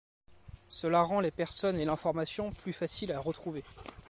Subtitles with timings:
[0.69, 3.63] Cela rend les personnes et l'information plus faciles à retrouver.